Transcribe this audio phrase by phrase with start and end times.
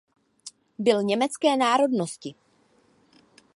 [0.79, 2.35] Byl německé národnosti.